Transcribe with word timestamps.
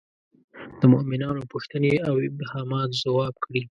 د 0.79 0.81
مومنانو 0.93 1.49
پوښتنې 1.51 1.93
او 2.07 2.15
ابهامات 2.29 2.89
ځواب 3.03 3.33
کړي. 3.43 3.61